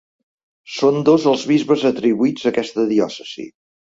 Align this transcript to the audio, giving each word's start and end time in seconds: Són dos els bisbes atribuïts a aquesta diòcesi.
Són 0.77 0.95
dos 1.09 1.27
els 1.31 1.43
bisbes 1.51 1.83
atribuïts 1.89 2.47
a 2.47 2.47
aquesta 2.53 2.87
diòcesi. 2.93 3.47